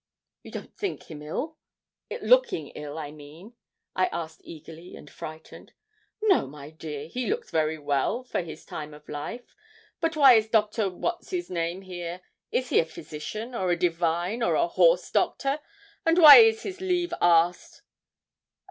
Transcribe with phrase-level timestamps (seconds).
[0.41, 1.59] You don't think him ill
[2.23, 3.53] looking ill, I mean?'
[3.95, 5.73] I asked eagerly and frightened.
[6.23, 9.55] 'No, my dear, he looks very well for his time of life;
[9.99, 12.21] but why is Doctor What's his name here?
[12.51, 15.59] Is he a physician, or a divine, or a horse doctor?
[16.03, 17.83] and why is his leave asked?'